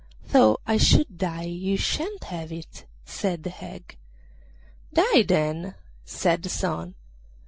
[0.29, 3.99] 'Though I should die you shan't have that,' said the hag.
[4.91, 6.95] 'Die, then,' said the son.